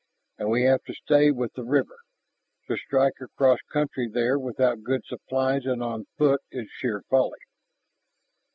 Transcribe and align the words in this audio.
And 0.39 0.49
we 0.49 0.63
have 0.63 0.83
to 0.85 0.95
stay 0.95 1.29
with 1.29 1.53
the 1.53 1.63
river. 1.63 1.97
To 2.67 2.75
strike 2.75 3.13
across 3.21 3.59
country 3.71 4.09
there 4.11 4.39
without 4.39 4.81
good 4.81 5.05
supplies 5.05 5.67
and 5.67 5.83
on 5.83 6.05
foot 6.17 6.41
is 6.49 6.67
sheer 6.71 7.03
folly." 7.11 7.37